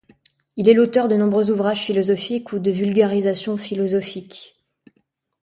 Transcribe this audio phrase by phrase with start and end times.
[0.55, 4.55] Il est l’auteur de nombreux ouvrages philosophiques ou de vulgarisation philosophique.